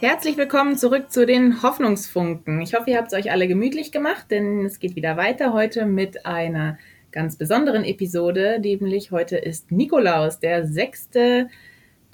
Herzlich 0.00 0.38
willkommen 0.38 0.78
zurück 0.78 1.12
zu 1.12 1.26
den 1.26 1.62
Hoffnungsfunken. 1.62 2.62
Ich 2.62 2.72
hoffe, 2.72 2.88
ihr 2.88 2.96
habt 2.96 3.12
es 3.12 3.18
euch 3.18 3.30
alle 3.30 3.46
gemütlich 3.46 3.92
gemacht, 3.92 4.30
denn 4.30 4.64
es 4.64 4.78
geht 4.78 4.96
wieder 4.96 5.18
weiter 5.18 5.52
heute 5.52 5.84
mit 5.84 6.24
einer 6.24 6.78
ganz 7.12 7.36
besonderen 7.36 7.84
Episode, 7.84 8.58
nämlich 8.62 9.10
heute 9.10 9.36
ist 9.36 9.70
Nikolaus, 9.70 10.40
der 10.40 10.66
6. 10.66 11.10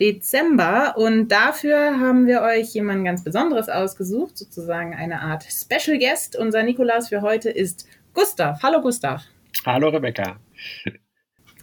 Dezember 0.00 0.94
und 0.96 1.28
dafür 1.28 2.00
haben 2.00 2.26
wir 2.26 2.42
euch 2.42 2.74
jemand 2.74 3.04
ganz 3.04 3.22
Besonderes 3.22 3.68
ausgesucht, 3.68 4.36
sozusagen 4.36 4.92
eine 4.92 5.20
Art 5.20 5.44
Special 5.44 5.96
Guest. 5.96 6.34
Unser 6.34 6.64
Nikolaus 6.64 7.10
für 7.10 7.22
heute 7.22 7.50
ist 7.50 7.86
Gustav. 8.14 8.64
Hallo 8.64 8.80
Gustav. 8.80 9.22
Hallo 9.64 9.90
Rebecca. 9.90 10.40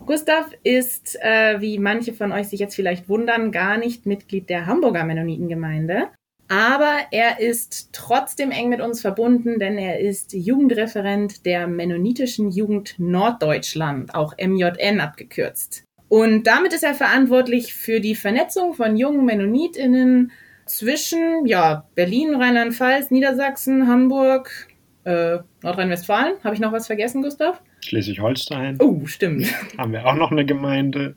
Gustav 0.05 0.51
ist, 0.63 1.17
äh, 1.21 1.61
wie 1.61 1.79
manche 1.79 2.13
von 2.13 2.31
euch 2.31 2.49
sich 2.49 2.59
jetzt 2.59 2.75
vielleicht 2.75 3.07
wundern, 3.07 3.51
gar 3.51 3.77
nicht 3.77 4.05
Mitglied 4.05 4.49
der 4.49 4.65
Hamburger 4.65 5.05
Mennonitengemeinde. 5.05 6.09
Aber 6.47 6.97
er 7.11 7.39
ist 7.39 7.89
trotzdem 7.93 8.51
eng 8.51 8.69
mit 8.69 8.81
uns 8.81 9.01
verbunden, 9.01 9.59
denn 9.59 9.77
er 9.77 9.99
ist 9.99 10.33
Jugendreferent 10.33 11.45
der 11.45 11.67
Mennonitischen 11.67 12.51
Jugend 12.51 12.95
Norddeutschland, 12.97 14.13
auch 14.13 14.33
MJN 14.37 14.99
abgekürzt. 14.99 15.83
Und 16.09 16.45
damit 16.45 16.73
ist 16.73 16.83
er 16.83 16.93
verantwortlich 16.93 17.73
für 17.73 17.99
die 17.99 18.15
Vernetzung 18.15 18.73
von 18.73 18.97
jungen 18.97 19.25
Mennonitinnen 19.25 20.31
zwischen 20.65 21.45
ja, 21.45 21.87
Berlin, 21.95 22.35
Rheinland-Pfalz, 22.35 23.09
Niedersachsen, 23.09 23.87
Hamburg, 23.87 24.67
äh, 25.05 25.39
Nordrhein-Westfalen. 25.61 26.35
Habe 26.43 26.55
ich 26.55 26.61
noch 26.61 26.71
was 26.71 26.87
vergessen, 26.87 27.21
Gustav? 27.21 27.61
Schleswig-Holstein. 27.81 28.77
Oh, 28.79 29.05
stimmt. 29.05 29.47
Haben 29.77 29.91
wir 29.91 30.05
auch 30.05 30.15
noch 30.15 30.31
eine 30.31 30.45
Gemeinde. 30.45 31.15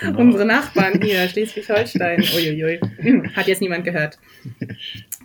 Genau. 0.00 0.20
Unsere 0.20 0.46
Nachbarn 0.46 1.00
hier, 1.02 1.28
Schleswig-Holstein. 1.28 2.20
Uiuiui. 2.20 2.80
Hat 3.34 3.46
jetzt 3.46 3.60
niemand 3.60 3.84
gehört. 3.84 4.18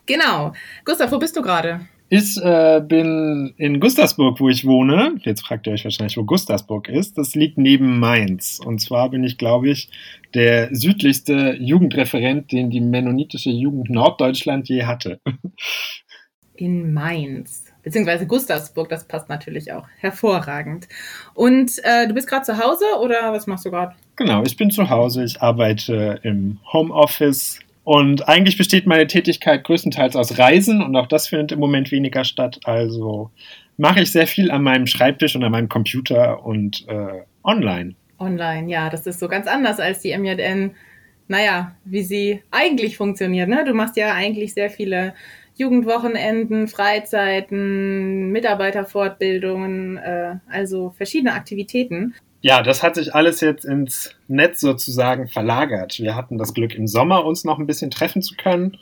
Genau. 0.06 0.54
Gustav, 0.84 1.12
wo 1.12 1.20
bist 1.20 1.36
du 1.36 1.42
gerade? 1.42 1.82
Ich 2.10 2.38
äh, 2.38 2.82
bin 2.88 3.56
in 3.58 3.80
Gustavsburg, 3.80 4.40
wo 4.40 4.50
ich 4.50 4.66
wohne. 4.66 5.16
Jetzt 5.24 5.42
fragt 5.42 5.66
ihr 5.66 5.74
euch 5.74 5.84
wahrscheinlich, 5.86 6.18
wo 6.18 6.24
Gustavsburg 6.24 6.88
ist. 6.88 7.18
Das 7.18 7.34
liegt 7.34 7.58
neben 7.58 8.00
Mainz. 8.00 8.60
Und 8.64 8.80
zwar 8.80 9.10
bin 9.10 9.24
ich, 9.24 9.40
glaube 9.40 9.70
ich, 9.70 9.90
der 10.36 10.70
südlichste 10.76 11.58
Jugendreferent, 11.60 12.52
den 12.52 12.70
die 12.70 12.82
mennonitische 12.82 13.50
Jugend 13.50 13.90
Norddeutschland 13.90 14.70
je 14.70 14.84
hatte. 14.84 15.20
In 16.54 16.94
Mainz 16.94 17.65
beziehungsweise 17.86 18.28
Gustavsburg, 18.28 18.90
das 18.90 19.08
passt 19.08 19.30
natürlich 19.30 19.72
auch 19.72 19.88
hervorragend. 20.00 20.90
Und 21.34 21.72
äh, 21.84 22.08
du 22.08 22.14
bist 22.14 22.28
gerade 22.28 22.44
zu 22.44 22.58
Hause 22.58 22.84
oder 23.02 23.32
was 23.32 23.48
machst 23.48 23.66
du 23.66 23.72
gerade? 23.72 23.96
Genau, 24.18 24.44
ich 24.44 24.58
bin 24.58 24.72
zu 24.72 24.90
Hause, 24.90 25.24
ich 25.24 25.42
arbeite 25.42 26.20
im 26.24 26.58
Homeoffice 26.74 27.60
und 27.86 28.28
eigentlich 28.28 28.58
besteht 28.58 28.88
meine 28.88 29.08
Tätigkeit 29.08 29.64
größtenteils 29.64 30.16
aus 30.16 30.38
Reisen 30.38 30.82
und 30.82 30.96
auch 30.96 31.08
das 31.08 31.28
findet 31.28 31.52
im 31.52 31.60
Moment 31.60 31.92
weniger 31.92 32.26
statt. 32.26 32.60
Also 32.64 33.30
mache 33.78 34.02
ich 34.02 34.12
sehr 34.12 34.26
viel 34.26 34.50
an 34.52 34.64
meinem 34.64 34.88
Schreibtisch 34.88 35.36
und 35.36 35.44
an 35.44 35.52
meinem 35.52 35.70
Computer 35.70 36.44
und 36.44 36.88
äh, 36.88 37.22
online. 37.44 37.94
Online, 38.18 38.70
ja, 38.70 38.90
das 38.90 39.06
ist 39.06 39.20
so 39.20 39.28
ganz 39.28 39.46
anders 39.46 39.80
als 39.80 40.00
die 40.00 40.18
MJN, 40.18 40.72
naja, 41.28 41.76
wie 41.84 42.02
sie 42.02 42.42
eigentlich 42.50 42.98
funktioniert. 42.98 43.50
Ne? 43.50 43.64
Du 43.66 43.74
machst 43.74 43.98
ja 43.98 44.14
eigentlich 44.14 44.54
sehr 44.54 44.72
viele 44.72 45.14
Jugendwochenenden, 45.56 46.68
Freizeiten, 46.68 48.32
Mitarbeiterfortbildungen, 48.32 49.98
äh, 49.98 50.36
also 50.50 50.92
verschiedene 50.92 51.34
Aktivitäten. 51.34 52.14
Ja, 52.42 52.62
das 52.62 52.84
hat 52.84 52.96
sich 52.96 53.16
alles 53.16 53.42
jetzt 53.42 53.66
ins 53.66 54.12
Netz 54.28 54.60
sozusagen 54.60 55.28
verlagert. 55.28 55.98
Wir 55.98 56.16
hatten 56.16 56.38
das 56.38 56.54
Glück, 56.54 56.76
im 56.76 56.86
Sommer 56.86 57.26
uns 57.26 57.44
noch 57.44 57.58
ein 57.58 57.66
bisschen 57.66 57.90
treffen 57.90 58.22
zu 58.22 58.36
können, 58.36 58.78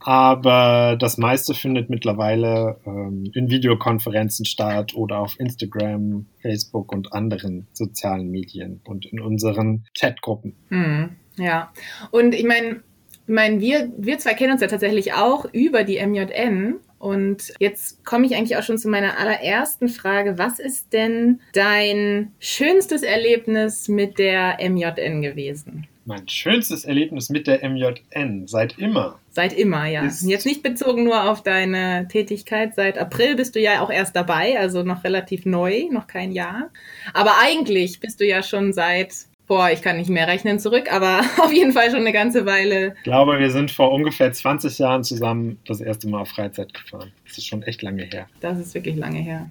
aber 0.00 0.96
das 0.98 1.18
meiste 1.18 1.52
findet 1.52 1.90
mittlerweile 1.90 2.78
ähm, 2.86 3.30
in 3.34 3.50
Videokonferenzen 3.50 4.46
statt 4.46 4.94
oder 4.94 5.18
auf 5.18 5.38
Instagram, 5.38 6.26
Facebook 6.40 6.92
und 6.92 7.12
anderen 7.12 7.66
sozialen 7.72 8.30
Medien 8.30 8.80
und 8.84 9.04
in 9.04 9.20
unseren 9.20 9.84
Chatgruppen. 9.98 10.54
Hm, 10.68 11.10
ja, 11.36 11.72
und 12.10 12.34
ich 12.34 12.44
meine, 12.44 12.82
ich 13.26 13.32
meine, 13.34 13.60
wir, 13.60 13.90
wir 13.96 14.18
zwei 14.18 14.34
kennen 14.34 14.52
uns 14.52 14.60
ja 14.60 14.66
tatsächlich 14.66 15.14
auch 15.14 15.46
über 15.52 15.84
die 15.84 16.04
MJN. 16.04 16.76
Und 16.98 17.52
jetzt 17.58 18.04
komme 18.04 18.26
ich 18.26 18.34
eigentlich 18.34 18.56
auch 18.56 18.62
schon 18.62 18.78
zu 18.78 18.88
meiner 18.88 19.18
allerersten 19.18 19.88
Frage. 19.88 20.38
Was 20.38 20.58
ist 20.58 20.92
denn 20.92 21.40
dein 21.52 22.32
schönstes 22.38 23.02
Erlebnis 23.02 23.88
mit 23.88 24.18
der 24.18 24.58
MJN 24.60 25.22
gewesen? 25.22 25.86
Mein 26.06 26.28
schönstes 26.28 26.84
Erlebnis 26.84 27.30
mit 27.30 27.46
der 27.46 27.66
MJN 27.66 28.46
seit 28.46 28.78
immer. 28.78 29.18
Seit 29.30 29.54
immer, 29.54 29.86
ja. 29.86 30.04
Jetzt 30.04 30.46
nicht 30.46 30.62
bezogen 30.62 31.04
nur 31.04 31.30
auf 31.30 31.42
deine 31.42 32.08
Tätigkeit. 32.08 32.74
Seit 32.74 32.98
April 32.98 33.36
bist 33.36 33.54
du 33.54 33.60
ja 33.60 33.80
auch 33.80 33.90
erst 33.90 34.14
dabei, 34.14 34.58
also 34.58 34.82
noch 34.82 35.02
relativ 35.02 35.46
neu, 35.46 35.86
noch 35.90 36.06
kein 36.06 36.32
Jahr. 36.32 36.70
Aber 37.14 37.38
eigentlich 37.40 38.00
bist 38.00 38.20
du 38.20 38.26
ja 38.26 38.42
schon 38.42 38.74
seit 38.74 39.14
boah, 39.46 39.70
ich 39.70 39.82
kann 39.82 39.96
nicht 39.96 40.10
mehr 40.10 40.26
rechnen 40.26 40.58
zurück, 40.58 40.92
aber 40.92 41.20
auf 41.38 41.52
jeden 41.52 41.72
Fall 41.72 41.90
schon 41.90 42.00
eine 42.00 42.12
ganze 42.12 42.46
Weile. 42.46 42.94
Ich 42.98 43.02
glaube, 43.04 43.38
wir 43.38 43.50
sind 43.50 43.70
vor 43.70 43.92
ungefähr 43.92 44.32
20 44.32 44.78
Jahren 44.78 45.04
zusammen 45.04 45.58
das 45.66 45.80
erste 45.80 46.08
Mal 46.08 46.20
auf 46.20 46.28
Freizeit 46.28 46.72
gefahren. 46.74 47.12
Das 47.26 47.38
ist 47.38 47.46
schon 47.46 47.62
echt 47.62 47.82
lange 47.82 48.04
her. 48.04 48.26
Das 48.40 48.58
ist 48.58 48.74
wirklich 48.74 48.96
lange 48.96 49.18
her. 49.18 49.50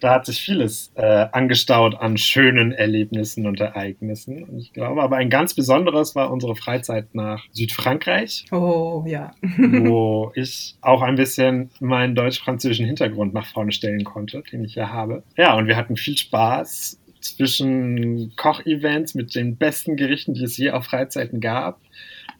Da 0.00 0.16
hat 0.16 0.26
sich 0.26 0.38
vieles 0.42 0.92
äh, 0.96 1.26
angestaut 1.32 1.94
an 1.94 2.18
schönen 2.18 2.72
Erlebnissen 2.72 3.46
und 3.46 3.58
Ereignissen. 3.60 4.44
Und 4.44 4.58
ich 4.58 4.74
glaube, 4.74 5.02
aber 5.02 5.16
ein 5.16 5.30
ganz 5.30 5.54
besonderes 5.54 6.14
war 6.14 6.30
unsere 6.30 6.56
Freizeit 6.56 7.14
nach 7.14 7.44
Südfrankreich. 7.52 8.44
Oh, 8.52 9.04
ja. 9.06 9.32
wo 9.40 10.30
ich 10.34 10.76
auch 10.82 11.00
ein 11.00 11.14
bisschen 11.14 11.70
meinen 11.80 12.14
deutsch-französischen 12.14 12.84
Hintergrund 12.84 13.32
nach 13.32 13.46
vorne 13.46 13.72
stellen 13.72 14.04
konnte, 14.04 14.42
den 14.52 14.64
ich 14.64 14.74
ja 14.74 14.90
habe. 14.90 15.22
Ja, 15.38 15.54
und 15.54 15.68
wir 15.68 15.76
hatten 15.76 15.96
viel 15.96 16.18
Spaß 16.18 16.98
zwischen 17.24 18.34
Kochevents 18.36 19.14
mit 19.14 19.34
den 19.34 19.56
besten 19.56 19.96
Gerichten, 19.96 20.34
die 20.34 20.44
es 20.44 20.56
je 20.56 20.70
auf 20.70 20.84
Freizeiten 20.84 21.40
gab, 21.40 21.80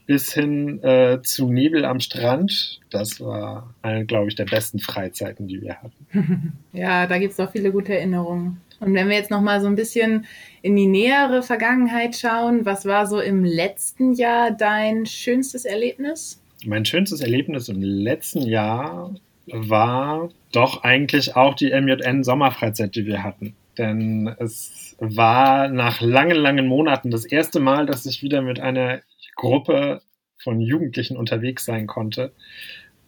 bis 0.06 0.32
hin 0.32 0.82
äh, 0.82 1.22
zu 1.22 1.50
Nebel 1.50 1.84
am 1.84 2.00
Strand. 2.00 2.80
Das 2.90 3.20
war 3.20 3.74
eine, 3.82 4.04
glaube 4.04 4.28
ich, 4.28 4.34
der 4.34 4.44
besten 4.44 4.78
Freizeiten, 4.78 5.48
die 5.48 5.62
wir 5.62 5.76
hatten. 5.76 6.52
ja, 6.72 7.06
da 7.06 7.18
gibt 7.18 7.32
es 7.32 7.40
auch 7.40 7.50
viele 7.50 7.72
gute 7.72 7.94
Erinnerungen. 7.94 8.60
Und 8.80 8.92
wenn 8.94 9.08
wir 9.08 9.16
jetzt 9.16 9.30
noch 9.30 9.40
mal 9.40 9.60
so 9.60 9.66
ein 9.66 9.76
bisschen 9.76 10.26
in 10.60 10.76
die 10.76 10.86
nähere 10.86 11.42
Vergangenheit 11.42 12.16
schauen, 12.16 12.66
was 12.66 12.84
war 12.84 13.06
so 13.06 13.20
im 13.20 13.44
letzten 13.44 14.12
Jahr 14.12 14.50
dein 14.50 15.06
schönstes 15.06 15.64
Erlebnis? 15.64 16.42
Mein 16.66 16.84
schönstes 16.84 17.20
Erlebnis 17.20 17.68
im 17.68 17.80
letzten 17.80 18.42
Jahr 18.42 19.14
war 19.46 20.28
doch 20.52 20.82
eigentlich 20.82 21.36
auch 21.36 21.54
die 21.54 21.70
MJN 21.70 22.24
Sommerfreizeit, 22.24 22.94
die 22.94 23.06
wir 23.06 23.22
hatten. 23.22 23.54
Denn 23.78 24.34
es 24.38 24.96
war 25.00 25.68
nach 25.68 26.00
langen, 26.00 26.36
langen 26.36 26.66
Monaten 26.66 27.10
das 27.10 27.24
erste 27.24 27.60
Mal, 27.60 27.86
dass 27.86 28.06
ich 28.06 28.22
wieder 28.22 28.42
mit 28.42 28.60
einer 28.60 29.00
Gruppe 29.36 30.02
von 30.38 30.60
Jugendlichen 30.60 31.16
unterwegs 31.16 31.64
sein 31.64 31.86
konnte 31.86 32.32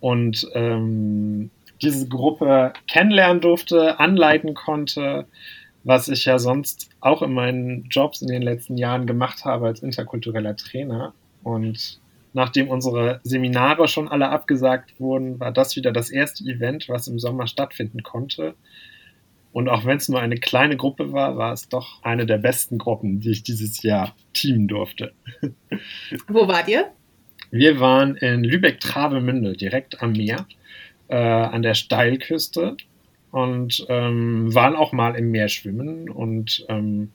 und 0.00 0.48
ähm, 0.54 1.50
diese 1.82 2.08
Gruppe 2.08 2.72
kennenlernen 2.88 3.40
durfte, 3.40 4.00
anleiten 4.00 4.54
konnte, 4.54 5.26
was 5.84 6.08
ich 6.08 6.24
ja 6.24 6.38
sonst 6.38 6.90
auch 7.00 7.22
in 7.22 7.32
meinen 7.32 7.84
Jobs 7.90 8.22
in 8.22 8.28
den 8.28 8.42
letzten 8.42 8.76
Jahren 8.76 9.06
gemacht 9.06 9.44
habe 9.44 9.66
als 9.66 9.82
interkultureller 9.82 10.56
Trainer. 10.56 11.14
Und 11.42 12.00
nachdem 12.32 12.68
unsere 12.68 13.20
Seminare 13.22 13.86
schon 13.86 14.08
alle 14.08 14.30
abgesagt 14.30 14.98
wurden, 14.98 15.38
war 15.38 15.52
das 15.52 15.76
wieder 15.76 15.92
das 15.92 16.10
erste 16.10 16.44
Event, 16.44 16.88
was 16.88 17.08
im 17.08 17.18
Sommer 17.18 17.46
stattfinden 17.46 18.02
konnte. 18.02 18.54
Und 19.56 19.70
auch 19.70 19.86
wenn 19.86 19.96
es 19.96 20.10
nur 20.10 20.20
eine 20.20 20.36
kleine 20.36 20.76
Gruppe 20.76 21.14
war, 21.14 21.38
war 21.38 21.54
es 21.54 21.70
doch 21.70 22.02
eine 22.02 22.26
der 22.26 22.36
besten 22.36 22.76
Gruppen, 22.76 23.20
die 23.20 23.30
ich 23.30 23.42
dieses 23.42 23.82
Jahr 23.82 24.14
teamen 24.34 24.68
durfte. 24.68 25.14
Wo 26.28 26.46
wart 26.46 26.68
ihr? 26.68 26.92
Wir 27.50 27.80
waren 27.80 28.16
in 28.16 28.44
Lübeck-Travemünde, 28.44 29.54
direkt 29.54 30.02
am 30.02 30.12
Meer, 30.12 30.46
äh, 31.08 31.16
an 31.16 31.62
der 31.62 31.72
Steilküste 31.72 32.76
und 33.30 33.86
ähm, 33.88 34.54
waren 34.54 34.76
auch 34.76 34.92
mal 34.92 35.14
im 35.14 35.30
Meer 35.30 35.48
schwimmen 35.48 36.10
und 36.10 36.66
ähm, 36.68 37.12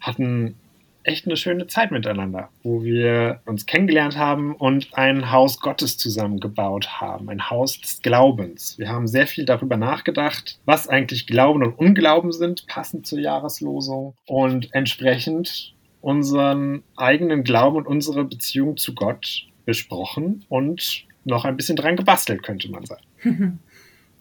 hatten 0.00 0.56
echt 1.04 1.26
eine 1.26 1.36
schöne 1.36 1.66
Zeit 1.66 1.90
miteinander, 1.90 2.48
wo 2.62 2.82
wir 2.82 3.40
uns 3.44 3.66
kennengelernt 3.66 4.16
haben 4.16 4.54
und 4.54 4.88
ein 4.94 5.30
Haus 5.30 5.60
Gottes 5.60 5.96
zusammengebaut 5.98 7.00
haben, 7.00 7.28
ein 7.28 7.50
Haus 7.50 7.80
des 7.80 8.02
Glaubens. 8.02 8.78
Wir 8.78 8.88
haben 8.88 9.06
sehr 9.06 9.26
viel 9.26 9.44
darüber 9.44 9.76
nachgedacht, 9.76 10.58
was 10.64 10.88
eigentlich 10.88 11.26
Glauben 11.26 11.62
und 11.62 11.78
Unglauben 11.78 12.32
sind, 12.32 12.66
passend 12.66 13.06
zur 13.06 13.20
Jahreslosung 13.20 14.14
und 14.26 14.74
entsprechend 14.74 15.74
unseren 16.00 16.82
eigenen 16.96 17.44
Glauben 17.44 17.76
und 17.76 17.86
unsere 17.86 18.24
Beziehung 18.24 18.76
zu 18.76 18.94
Gott 18.94 19.46
besprochen 19.64 20.44
und 20.48 21.06
noch 21.24 21.44
ein 21.44 21.56
bisschen 21.56 21.76
dran 21.76 21.96
gebastelt, 21.96 22.42
könnte 22.42 22.70
man 22.70 22.84
sagen. 22.84 23.04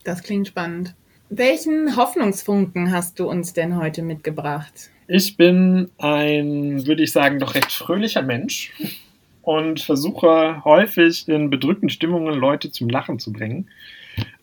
Das 0.06 0.22
klingt 0.22 0.50
spannend. 0.50 0.96
Welchen 1.30 1.96
Hoffnungsfunken 1.96 2.92
hast 2.92 3.20
du 3.20 3.30
uns 3.30 3.54
denn 3.54 3.78
heute 3.78 4.02
mitgebracht? 4.02 4.92
Ich 5.08 5.38
bin 5.38 5.90
ein, 5.98 6.86
würde 6.88 7.04
ich 7.04 7.12
sagen, 7.12 7.40
doch 7.40 7.56
recht 7.56 7.72
fröhlicher 7.72 8.22
Mensch. 8.22 8.72
und 9.44 9.82
versuche 9.82 10.64
häufig 10.64 11.28
in 11.28 11.50
bedrückten 11.50 11.90
Stimmungen 11.90 12.34
Leute 12.34 12.72
zum 12.72 12.90
Lachen 12.90 13.20
zu 13.20 13.32
bringen. 13.32 13.70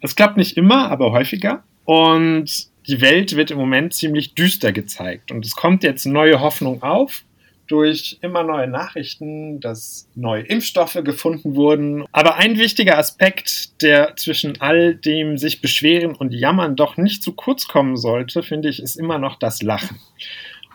Es 0.00 0.14
klappt 0.14 0.36
nicht 0.36 0.56
immer, 0.56 0.90
aber 0.90 1.10
häufiger. 1.10 1.64
Und 1.84 2.68
die 2.86 3.00
Welt 3.00 3.34
wird 3.34 3.50
im 3.50 3.58
Moment 3.58 3.94
ziemlich 3.94 4.34
düster 4.34 4.72
gezeigt. 4.72 5.32
Und 5.32 5.44
es 5.44 5.56
kommt 5.56 5.82
jetzt 5.82 6.04
neue 6.04 6.40
Hoffnung 6.40 6.82
auf 6.82 7.24
durch 7.66 8.18
immer 8.20 8.42
neue 8.42 8.66
Nachrichten, 8.66 9.60
dass 9.60 10.08
neue 10.16 10.42
Impfstoffe 10.42 10.98
gefunden 11.04 11.54
wurden. 11.54 12.04
Aber 12.10 12.34
ein 12.36 12.58
wichtiger 12.58 12.98
Aspekt, 12.98 13.80
der 13.80 14.16
zwischen 14.16 14.60
all 14.60 14.96
dem 14.96 15.38
sich 15.38 15.60
beschweren 15.60 16.16
und 16.16 16.34
jammern 16.34 16.74
doch 16.74 16.96
nicht 16.96 17.22
zu 17.22 17.32
kurz 17.32 17.68
kommen 17.68 17.96
sollte, 17.96 18.42
finde 18.42 18.68
ich, 18.68 18.82
ist 18.82 18.96
immer 18.96 19.18
noch 19.18 19.38
das 19.38 19.62
Lachen. 19.62 20.00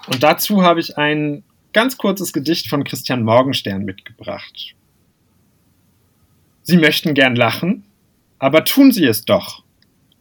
Und 0.08 0.24
dazu 0.24 0.62
habe 0.62 0.80
ich 0.80 0.98
ein 0.98 1.44
ganz 1.74 1.98
kurzes 1.98 2.32
Gedicht 2.32 2.70
von 2.70 2.84
Christian 2.84 3.24
Morgenstern 3.24 3.86
mitgebracht. 3.86 4.76
Sie 6.64 6.78
möchten 6.78 7.14
gern 7.14 7.36
lachen, 7.36 7.84
aber 8.40 8.66
tun 8.66 8.92
Sie 8.92 9.06
es 9.06 9.26
doch. 9.26 9.64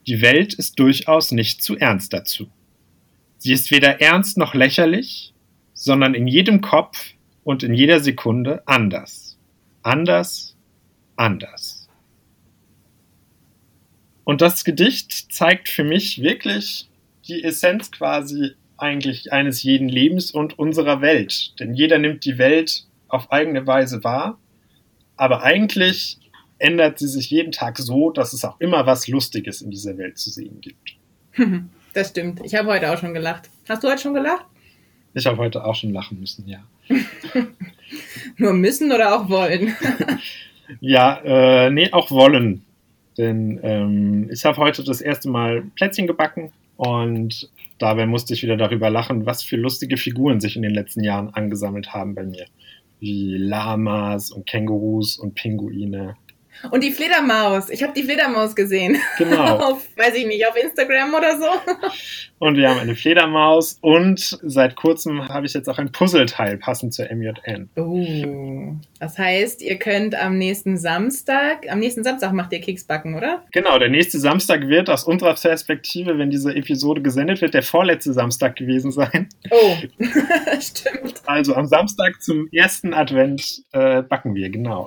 Die 0.07 0.21
Welt 0.21 0.55
ist 0.55 0.79
durchaus 0.79 1.33
nicht 1.33 1.63
zu 1.63 1.77
ernst 1.77 2.13
dazu. 2.13 2.49
Sie 3.39 3.53
ist 3.53 3.71
weder 3.71 4.01
ernst 4.01 4.37
noch 4.37 4.55
lächerlich, 4.55 5.33
sondern 5.73 6.15
in 6.15 6.27
jedem 6.27 6.61
Kopf 6.61 7.13
und 7.45 7.63
in 7.63 7.75
jeder 7.75 8.01
Sekunde 8.01 8.63
anders. 8.67 9.39
Anders, 9.83 10.57
anders. 11.17 11.89
Und 14.25 14.41
das 14.41 14.65
Gedicht 14.65 15.33
zeigt 15.33 15.69
für 15.69 15.85
mich 15.85 16.23
wirklich 16.23 16.89
die 17.29 17.45
Essenz 17.45 17.91
quasi 17.91 18.55
eigentlich 18.77 19.33
eines 19.33 19.63
jeden 19.63 19.89
Lebens 19.89 20.31
und 20.31 20.59
unserer 20.59 21.01
Welt. 21.01 21.59
Denn 21.61 21.75
jeder 21.75 21.99
nimmt 21.99 22.25
die 22.25 22.39
Welt 22.39 22.87
auf 23.09 23.31
eigene 23.33 23.67
Weise 23.67 24.05
wahr, 24.05 24.39
aber 25.17 25.43
eigentlich 25.43 26.19
ändert 26.59 26.99
sie 26.99 27.09
sich 27.09 27.31
jeden 27.31 27.53
Tag 27.53 27.79
so, 27.79 28.11
dass 28.11 28.33
es 28.33 28.45
auch 28.45 28.59
immer 28.61 28.87
was 28.87 29.09
Lustiges 29.09 29.63
in 29.63 29.71
dieser 29.71 29.97
Welt 29.99 30.19
zu 30.19 30.31
sehen 30.31 30.61
gibt. 30.61 30.97
Das 31.95 32.09
stimmt. 32.09 32.41
Ich 32.45 32.57
habe 32.57 32.71
heute 32.71 32.93
auch 32.93 32.99
schon 32.99 33.15
gelacht. 33.15 33.49
Hast 33.69 33.85
du 33.85 33.89
heute 33.89 34.03
schon 34.03 34.15
gelacht? 34.15 34.45
Ich 35.15 35.27
habe 35.27 35.37
heute 35.37 35.65
auch 35.65 35.77
schon 35.77 35.93
lachen 35.93 36.19
müssen, 36.19 36.45
ja. 36.49 36.59
Nur 38.37 38.53
müssen 38.53 38.91
oder 38.91 39.15
auch 39.15 39.29
wollen? 39.29 39.77
ja, 40.81 41.21
äh, 41.25 41.71
nee, 41.71 41.93
auch 41.93 42.11
wollen. 42.11 42.65
Denn 43.17 43.61
ähm, 43.63 44.29
ich 44.33 44.45
habe 44.45 44.57
heute 44.57 44.83
das 44.83 45.01
erste 45.01 45.31
Mal 45.31 45.63
Plätzchen 45.77 46.09
gebacken 46.09 46.53
und 46.77 47.49
dabei 47.79 48.07
musste 48.07 48.35
ich 48.35 48.43
wieder 48.43 48.57
darüber 48.57 48.91
lachen, 48.91 49.27
was 49.27 49.43
für 49.43 49.57
lustige 49.57 49.97
Figuren 49.97 50.41
sich 50.41 50.57
in 50.57 50.63
den 50.63 50.75
letzten 50.75 51.03
Jahren 51.03 51.31
angesammelt 51.31 51.93
haben 51.93 52.15
bei 52.15 52.25
mir. 52.25 52.47
Wie 53.01 53.37
Lamas 53.37 54.31
und 54.31 54.47
Kängurus 54.47 55.19
und 55.19 55.35
Pinguine 55.35 56.17
und 56.71 56.83
die 56.83 56.91
Fledermaus. 56.91 57.71
Ich 57.71 57.83
habe 57.83 57.93
die 57.95 58.03
Fledermaus 58.03 58.55
gesehen. 58.55 58.99
Genau. 59.19 59.59
auf, 59.73 59.87
weiß 59.97 60.15
ich 60.15 60.27
nicht, 60.27 60.47
auf 60.47 60.57
Instagram 60.57 61.15
oder 61.15 61.39
so. 61.39 61.47
und 62.39 62.57
wir 62.57 62.71
haben 62.71 62.81
eine 62.81 62.95
Fledermaus 62.95 63.79
und 63.81 64.39
seit 64.43 64.77
kurzem 64.77 65.29
habe 65.29 65.47
ich 65.47 65.55
jetzt 65.55 65.69
auch 65.69 65.79
ein 65.79 65.93
Puzzleteil 65.93 66.57
passend 66.57 66.95
zur 66.95 67.07
MJN. 67.13 67.69
Oh. 67.77 68.75
Das 69.01 69.19
heißt, 69.19 69.63
ihr 69.63 69.79
könnt 69.79 70.15
am 70.15 70.39
nächsten 70.39 70.77
Samstag, 70.77 71.71
am 71.71 71.79
nächsten 71.79 72.05
Samstag 72.05 72.33
macht 72.33 72.53
ihr 72.53 72.61
Keksbacken, 72.61 73.15
oder? 73.15 73.45
Genau, 73.53 73.79
der 73.79 73.91
nächste 73.91 74.19
Samstag 74.19 74.69
wird 74.69 74.89
aus 74.89 75.05
unserer 75.05 75.35
Perspektive, 75.35 76.19
wenn 76.19 76.31
diese 76.31 76.55
Episode 76.55 77.03
gesendet 77.03 77.41
wird, 77.41 77.55
der 77.55 77.63
vorletzte 77.63 78.13
Samstag 78.13 78.57
gewesen 78.57 78.93
sein. 78.93 79.29
Oh, 79.51 79.77
stimmt. 80.61 81.23
Also 81.27 81.55
am 81.55 81.67
Samstag 81.67 82.23
zum 82.23 82.49
ersten 82.53 82.95
Advent 82.95 83.63
äh, 83.73 84.03
backen 84.03 84.35
wir, 84.35 84.51
genau. 84.51 84.87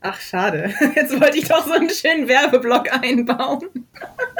Ach, 0.00 0.20
schade. 0.20 0.72
Jetzt 0.94 1.20
wollte 1.20 1.38
ich 1.38 1.48
doch 1.48 1.66
so 1.66 1.72
einen 1.72 1.90
schönen 1.90 2.28
Werbeblock 2.28 2.92
einbauen. 2.92 3.68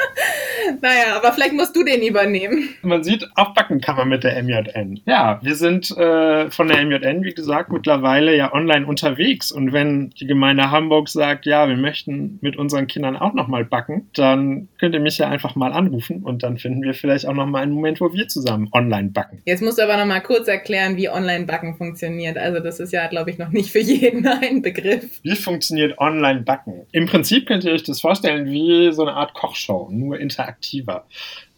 naja, 0.81 1.15
aber 1.15 1.33
vielleicht 1.33 1.53
musst 1.53 1.75
du 1.75 1.83
den 1.83 2.01
übernehmen. 2.01 2.69
Man 2.81 3.03
sieht, 3.03 3.27
aufbacken 3.35 3.81
kann 3.81 3.95
man 3.95 4.09
mit 4.09 4.23
der 4.23 4.41
MJN. 4.41 5.01
Ja, 5.05 5.39
wir 5.41 5.55
sind 5.55 5.95
äh, 5.97 6.49
von 6.51 6.67
der 6.67 6.85
MJN, 6.85 7.23
wie 7.23 7.33
gesagt, 7.33 7.71
mittlerweile 7.71 8.35
ja 8.35 8.53
online 8.53 8.85
unterwegs. 8.85 9.51
Und 9.51 9.73
wenn 9.73 10.11
die 10.19 10.27
Gemeinde 10.27 10.71
Hamburg 10.71 11.09
sagt, 11.09 11.45
ja, 11.45 11.67
wir 11.67 11.77
möchten 11.77 12.39
mit 12.41 12.57
unseren 12.57 12.87
Kindern 12.87 13.17
auch 13.17 13.33
nochmal 13.33 13.65
backen, 13.65 14.09
dann 14.13 14.69
könnt 14.79 14.93
ihr 14.93 15.01
mich 15.01 15.17
ja 15.17 15.29
einfach 15.29 15.55
mal 15.55 15.73
anrufen 15.73 16.23
und 16.23 16.43
dann 16.43 16.57
finden 16.57 16.81
wir 16.81 16.93
vielleicht 16.93 17.27
auch 17.27 17.33
nochmal 17.33 17.63
einen 17.63 17.73
Moment, 17.73 18.01
wo 18.01 18.13
wir 18.13 18.27
zusammen 18.27 18.69
online 18.71 19.09
backen. 19.09 19.41
Jetzt 19.45 19.61
musst 19.61 19.77
du 19.77 19.83
aber 19.83 19.97
nochmal 19.97 20.21
kurz 20.21 20.47
erklären, 20.47 20.97
wie 20.97 21.09
Online-Backen 21.09 21.75
funktioniert. 21.75 22.37
Also 22.37 22.59
das 22.59 22.79
ist 22.79 22.93
ja, 22.93 23.07
glaube 23.07 23.31
ich, 23.31 23.37
noch 23.37 23.49
nicht 23.49 23.71
für 23.71 23.79
jeden 23.79 24.27
ein 24.27 24.61
Begriff. 24.61 25.19
Wie 25.23 25.35
funktioniert 25.35 25.97
Online-Backen? 25.97 26.85
Im 26.91 27.05
Prinzip 27.05 27.47
könnt 27.47 27.63
ihr 27.63 27.73
euch 27.73 27.83
das 27.83 28.01
vorstellen 28.01 28.45
wie 28.47 28.91
so 28.91 29.03
eine 29.03 29.13
Art 29.13 29.33
Kochshow, 29.33 29.89
nur 29.91 30.08
interaktiver. 30.17 31.05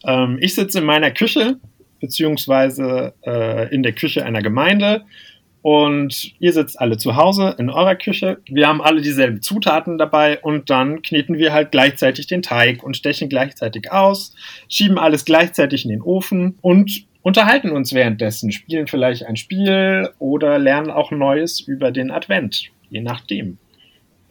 Ähm, 0.06 0.38
ich 0.42 0.56
sitze 0.56 0.80
in 0.80 0.86
meiner 0.86 1.12
Küche, 1.12 1.58
beziehungsweise 2.00 3.14
äh, 3.26 3.74
in 3.74 3.84
der 3.84 3.94
Küche 3.94 4.26
einer 4.26 4.42
Gemeinde 4.42 5.06
und 5.62 6.34
ihr 6.40 6.54
sitzt 6.54 6.80
alle 6.80 6.98
zu 6.98 7.16
Hause 7.16 7.56
in 7.60 7.70
eurer 7.70 7.96
Küche. 7.96 8.40
Wir 8.48 8.68
haben 8.68 8.82
alle 8.82 9.02
dieselben 9.02 9.42
Zutaten 9.42 9.98
dabei 9.98 10.40
und 10.40 10.70
dann 10.70 11.04
kneten 11.04 11.38
wir 11.38 11.54
halt 11.54 11.72
gleichzeitig 11.72 12.28
den 12.28 12.42
Teig 12.42 12.84
und 12.84 12.98
stechen 12.98 13.30
gleichzeitig 13.30 13.92
aus, 13.92 14.36
schieben 14.68 14.98
alles 14.98 15.24
gleichzeitig 15.24 15.86
in 15.86 15.92
den 15.92 16.02
Ofen 16.02 16.58
und 16.62 17.06
unterhalten 17.22 17.70
uns 17.70 17.94
währenddessen, 17.94 18.52
spielen 18.52 18.88
vielleicht 18.88 19.26
ein 19.26 19.38
Spiel 19.38 20.10
oder 20.18 20.58
lernen 20.58 20.90
auch 20.90 21.12
Neues 21.12 21.60
über 21.60 21.92
den 21.92 22.10
Advent, 22.10 22.72
je 22.90 23.02
nachdem. 23.02 23.60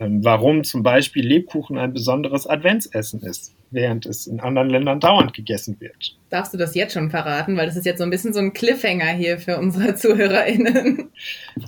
Ähm, 0.01 0.25
warum 0.25 0.65
zum 0.65 0.83
Beispiel 0.83 1.27
Lebkuchen 1.27 1.77
ein 1.77 1.93
besonderes 1.93 2.47
Adventsessen 2.47 3.21
ist, 3.21 3.55
während 3.71 4.07
es 4.07 4.27
in 4.27 4.41
anderen 4.41 4.71
Ländern 4.71 4.99
dauernd 4.99 5.35
gegessen 5.35 5.77
wird. 5.79 6.17
Darfst 6.31 6.55
du 6.55 6.59
das 6.59 6.75
jetzt 6.75 6.95
schon 6.95 7.11
verraten? 7.11 7.55
Weil 7.59 7.67
das 7.67 7.77
ist 7.77 7.85
jetzt 7.85 7.99
so 7.99 8.05
ein 8.05 8.11
bisschen 8.11 8.33
so 8.33 8.41
ein 8.41 8.55
Cliffhanger 8.55 9.13
hier 9.13 9.39
für 9.39 9.59
unsere 9.59 9.95
ZuhörerInnen. 9.97 11.11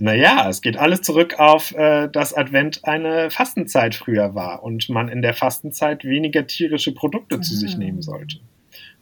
Naja, 0.00 0.48
es 0.48 0.62
geht 0.62 0.78
alles 0.78 1.02
zurück 1.02 1.38
auf, 1.38 1.72
äh, 1.72 2.08
dass 2.08 2.32
Advent 2.32 2.80
eine 2.84 3.30
Fastenzeit 3.30 3.94
früher 3.94 4.34
war 4.34 4.62
und 4.62 4.88
man 4.88 5.10
in 5.10 5.20
der 5.20 5.34
Fastenzeit 5.34 6.02
weniger 6.02 6.46
tierische 6.46 6.94
Produkte 6.94 7.36
ah. 7.36 7.40
zu 7.42 7.54
sich 7.54 7.74
ah. 7.74 7.78
nehmen 7.78 8.00
sollte. 8.00 8.38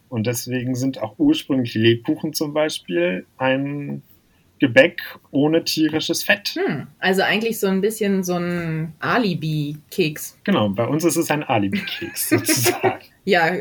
Und 0.09 0.27
deswegen 0.27 0.75
sind 0.75 1.01
auch 1.01 1.15
ursprünglich 1.19 1.73
Lebkuchen 1.73 2.33
zum 2.33 2.53
Beispiel 2.53 3.25
ein 3.37 4.01
Gebäck 4.61 5.01
ohne 5.31 5.63
tierisches 5.65 6.23
Fett. 6.23 6.49
Hm, 6.49 6.85
also 6.99 7.23
eigentlich 7.23 7.59
so 7.59 7.65
ein 7.65 7.81
bisschen 7.81 8.23
so 8.23 8.35
ein 8.35 8.93
Alibi-Keks. 8.99 10.37
Genau, 10.43 10.69
bei 10.69 10.85
uns 10.85 11.03
ist 11.03 11.15
es 11.15 11.31
ein 11.31 11.43
Alibi-Keks 11.43 12.29
sozusagen. 12.29 13.01
ja, 13.25 13.53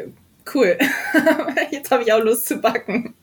cool. 0.54 0.76
Jetzt 1.72 1.90
habe 1.90 2.02
ich 2.02 2.12
auch 2.12 2.22
Lust 2.22 2.46
zu 2.46 2.58
backen. 2.58 3.14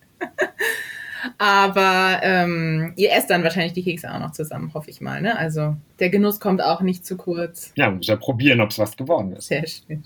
Aber 1.40 2.20
ähm, 2.24 2.94
ihr 2.96 3.12
esst 3.12 3.30
dann 3.30 3.44
wahrscheinlich 3.44 3.74
die 3.74 3.84
Kekse 3.84 4.12
auch 4.12 4.20
noch 4.20 4.32
zusammen, 4.32 4.74
hoffe 4.74 4.90
ich 4.90 5.02
mal. 5.02 5.22
Ne? 5.22 5.38
Also 5.38 5.76
der 6.00 6.10
Genuss 6.10 6.40
kommt 6.40 6.64
auch 6.64 6.82
nicht 6.82 7.06
zu 7.06 7.16
kurz. 7.16 7.74
Ja, 7.76 7.88
man 7.88 7.98
muss 7.98 8.08
ja 8.08 8.16
probieren, 8.16 8.60
ob 8.60 8.72
es 8.72 8.80
was 8.80 8.98
geworden 8.98 9.34
ist. 9.34 9.48
Sehr 9.48 9.66
schön. 9.68 10.04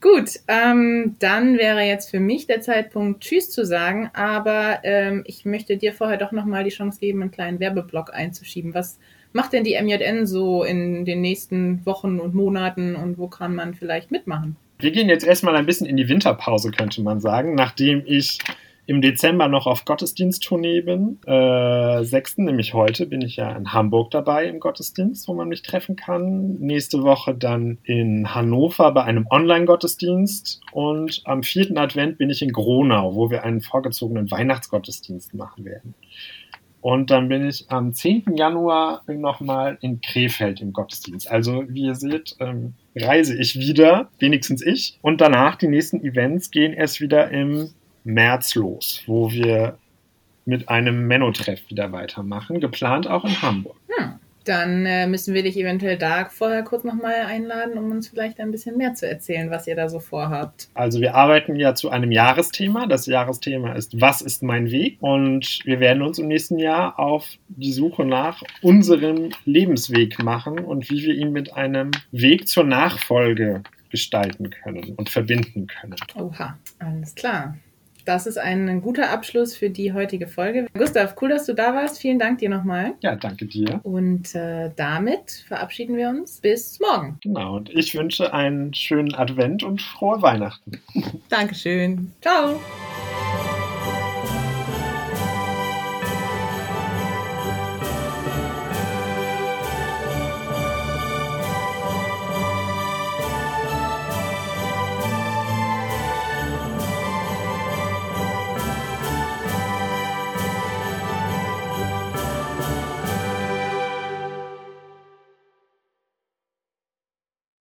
Gut, 0.00 0.30
ähm, 0.48 1.16
dann 1.18 1.56
wäre 1.56 1.80
jetzt 1.80 2.10
für 2.10 2.20
mich 2.20 2.46
der 2.46 2.60
Zeitpunkt, 2.60 3.22
Tschüss 3.22 3.50
zu 3.50 3.64
sagen. 3.64 4.10
Aber 4.12 4.80
ähm, 4.82 5.22
ich 5.26 5.46
möchte 5.46 5.78
dir 5.78 5.94
vorher 5.94 6.18
doch 6.18 6.32
nochmal 6.32 6.64
die 6.64 6.70
Chance 6.70 7.00
geben, 7.00 7.22
einen 7.22 7.30
kleinen 7.30 7.58
Werbeblock 7.58 8.12
einzuschieben. 8.12 8.74
Was 8.74 8.98
macht 9.32 9.54
denn 9.54 9.64
die 9.64 9.80
MJN 9.80 10.26
so 10.26 10.64
in 10.64 11.06
den 11.06 11.22
nächsten 11.22 11.84
Wochen 11.86 12.20
und 12.20 12.34
Monaten 12.34 12.96
und 12.96 13.16
wo 13.16 13.28
kann 13.28 13.54
man 13.54 13.74
vielleicht 13.74 14.10
mitmachen? 14.10 14.56
Wir 14.78 14.90
gehen 14.90 15.08
jetzt 15.08 15.26
erstmal 15.26 15.56
ein 15.56 15.66
bisschen 15.66 15.86
in 15.86 15.96
die 15.96 16.08
Winterpause, 16.08 16.70
könnte 16.70 17.02
man 17.02 17.20
sagen, 17.20 17.54
nachdem 17.54 18.02
ich 18.06 18.38
im 18.90 19.00
Dezember 19.00 19.46
noch 19.46 19.68
auf 19.68 19.84
Gottesdiensttournee 19.84 20.80
bin. 20.80 21.20
Äh, 21.24 22.02
6. 22.02 22.38
nämlich 22.38 22.74
heute 22.74 23.06
bin 23.06 23.20
ich 23.20 23.36
ja 23.36 23.52
in 23.52 23.72
Hamburg 23.72 24.10
dabei 24.10 24.46
im 24.46 24.58
Gottesdienst, 24.58 25.28
wo 25.28 25.34
man 25.34 25.46
mich 25.46 25.62
treffen 25.62 25.94
kann. 25.94 26.54
Nächste 26.54 27.04
Woche 27.04 27.36
dann 27.36 27.78
in 27.84 28.34
Hannover 28.34 28.90
bei 28.90 29.04
einem 29.04 29.28
Online-Gottesdienst. 29.30 30.60
Und 30.72 31.22
am 31.24 31.44
4. 31.44 31.76
Advent 31.76 32.18
bin 32.18 32.30
ich 32.30 32.42
in 32.42 32.52
Gronau, 32.52 33.14
wo 33.14 33.30
wir 33.30 33.44
einen 33.44 33.60
vorgezogenen 33.60 34.28
Weihnachtsgottesdienst 34.28 35.34
machen 35.34 35.64
werden. 35.64 35.94
Und 36.80 37.12
dann 37.12 37.28
bin 37.28 37.46
ich 37.46 37.70
am 37.70 37.94
10. 37.94 38.36
Januar 38.36 39.02
nochmal 39.06 39.78
in 39.82 40.00
Krefeld 40.00 40.60
im 40.60 40.72
Gottesdienst. 40.72 41.30
Also, 41.30 41.62
wie 41.68 41.82
ihr 41.82 41.94
seht, 41.94 42.34
ähm, 42.40 42.74
reise 42.96 43.38
ich 43.38 43.56
wieder, 43.56 44.08
wenigstens 44.18 44.66
ich. 44.66 44.98
Und 45.00 45.20
danach, 45.20 45.54
die 45.54 45.68
nächsten 45.68 46.02
Events 46.02 46.50
gehen 46.50 46.72
erst 46.72 47.00
wieder 47.00 47.30
im 47.30 47.70
März 48.04 48.54
los, 48.54 49.02
wo 49.06 49.30
wir 49.30 49.78
mit 50.44 50.68
einem 50.68 51.06
Menno-Treff 51.06 51.60
wieder 51.68 51.92
weitermachen, 51.92 52.60
geplant 52.60 53.06
auch 53.06 53.24
in 53.24 53.40
Hamburg. 53.42 53.76
Hm. 53.88 54.14
dann 54.44 54.86
äh, 54.86 55.06
müssen 55.06 55.34
wir 55.34 55.42
dich 55.42 55.56
eventuell 55.58 55.98
da 55.98 56.24
vorher 56.24 56.62
kurz 56.62 56.82
nochmal 56.82 57.26
einladen, 57.26 57.78
um 57.78 57.90
uns 57.90 58.08
vielleicht 58.08 58.40
ein 58.40 58.50
bisschen 58.50 58.76
mehr 58.78 58.94
zu 58.94 59.06
erzählen, 59.06 59.50
was 59.50 59.66
ihr 59.66 59.76
da 59.76 59.88
so 59.88 60.00
vorhabt. 60.00 60.68
Also 60.74 61.00
wir 61.00 61.14
arbeiten 61.14 61.56
ja 61.56 61.74
zu 61.74 61.90
einem 61.90 62.10
Jahresthema. 62.10 62.86
Das 62.86 63.06
Jahresthema 63.06 63.74
ist, 63.74 64.00
was 64.00 64.22
ist 64.22 64.42
mein 64.42 64.70
Weg? 64.70 64.96
Und 65.00 65.60
wir 65.64 65.78
werden 65.78 66.02
uns 66.02 66.18
im 66.18 66.28
nächsten 66.28 66.58
Jahr 66.58 66.98
auf 66.98 67.28
die 67.48 67.72
Suche 67.72 68.04
nach 68.04 68.42
unserem 68.62 69.28
Lebensweg 69.44 70.22
machen 70.22 70.58
und 70.58 70.90
wie 70.90 71.04
wir 71.04 71.14
ihn 71.14 71.32
mit 71.32 71.54
einem 71.54 71.90
Weg 72.10 72.48
zur 72.48 72.64
Nachfolge 72.64 73.62
gestalten 73.90 74.50
können 74.50 74.94
und 74.96 75.10
verbinden 75.10 75.66
können. 75.66 75.96
Oha, 76.14 76.58
alles 76.78 77.14
klar. 77.14 77.56
Das 78.10 78.26
ist 78.26 78.38
ein 78.38 78.82
guter 78.82 79.10
Abschluss 79.10 79.54
für 79.54 79.70
die 79.70 79.92
heutige 79.92 80.26
Folge. 80.26 80.66
Gustav, 80.76 81.14
cool, 81.22 81.28
dass 81.28 81.46
du 81.46 81.54
da 81.54 81.76
warst. 81.76 82.00
Vielen 82.00 82.18
Dank 82.18 82.40
dir 82.40 82.48
nochmal. 82.48 82.94
Ja, 83.02 83.14
danke 83.14 83.46
dir. 83.46 83.78
Und 83.84 84.34
äh, 84.34 84.72
damit 84.74 85.44
verabschieden 85.46 85.96
wir 85.96 86.08
uns 86.08 86.40
bis 86.40 86.80
morgen. 86.80 87.18
Genau, 87.22 87.58
und 87.58 87.70
ich 87.70 87.94
wünsche 87.94 88.34
einen 88.34 88.74
schönen 88.74 89.14
Advent 89.14 89.62
und 89.62 89.80
frohe 89.80 90.20
Weihnachten. 90.22 90.72
Dankeschön. 91.28 92.10
Ciao. 92.20 92.58